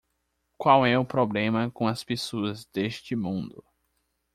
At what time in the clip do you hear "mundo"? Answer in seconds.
3.15-3.63